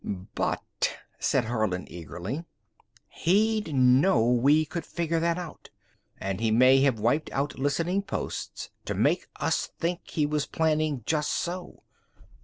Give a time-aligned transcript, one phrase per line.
[0.33, 2.43] "But," said Harlin eagerly.
[3.07, 5.69] "He'd know we could figure that out.
[6.19, 11.03] And he may have wiped out listening posts to make us think he was planning
[11.05, 11.83] just so.